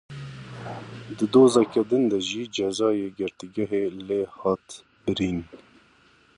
Di 1.17 1.25
dozeke 1.33 1.81
din 1.89 2.03
de 2.11 2.19
jî 2.27 2.41
cezayê 2.55 3.09
girtîgehê 3.17 3.83
lê 4.07 4.21
hat 4.39 4.67
birîn. 5.03 5.39